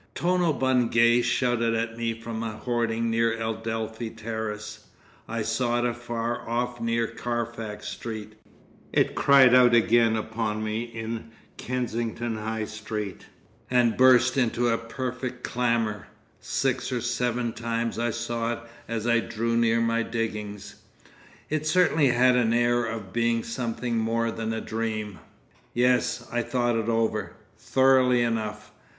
[0.15, 4.85] Tono Bungay shouted at me from a hoarding near Adelphi Terrace;
[5.27, 8.33] I saw it afar off near Carfax Street;
[8.91, 13.27] it cried out again upon me in Kensington High Street,
[13.69, 16.07] and burst into a perfect clamour;
[16.39, 20.77] six or seven times I saw it as I drew near my diggings.
[21.47, 25.19] It certainly had an air of being something more than a dream.
[25.75, 28.71] Yes, I thought it over—thoroughly enough....